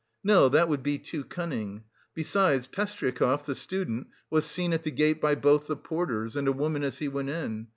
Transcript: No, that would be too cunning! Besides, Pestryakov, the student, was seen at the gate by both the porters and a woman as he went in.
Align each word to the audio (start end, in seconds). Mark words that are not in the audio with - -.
No, 0.23 0.49
that 0.49 0.67
would 0.67 0.81
be 0.81 0.97
too 0.97 1.23
cunning! 1.23 1.83
Besides, 2.15 2.65
Pestryakov, 2.65 3.45
the 3.45 3.53
student, 3.53 4.07
was 4.31 4.47
seen 4.47 4.73
at 4.73 4.81
the 4.81 4.89
gate 4.89 5.21
by 5.21 5.35
both 5.35 5.67
the 5.67 5.77
porters 5.77 6.35
and 6.35 6.47
a 6.47 6.51
woman 6.51 6.81
as 6.83 6.97
he 6.97 7.07
went 7.07 7.29
in. 7.29 7.67